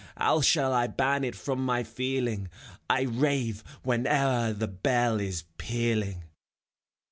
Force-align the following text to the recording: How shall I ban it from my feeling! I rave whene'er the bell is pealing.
How 0.17 0.41
shall 0.41 0.73
I 0.73 0.87
ban 0.87 1.23
it 1.23 1.35
from 1.35 1.63
my 1.63 1.83
feeling! 1.83 2.49
I 2.89 3.01
rave 3.03 3.63
whene'er 3.83 4.51
the 4.51 4.67
bell 4.67 5.19
is 5.19 5.43
pealing. 5.59 6.23